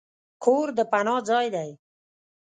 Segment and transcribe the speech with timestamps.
[0.43, 1.69] کور د پناه ځای دی.